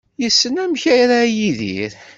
[0.21, 1.91] Yessen amek ara yidir.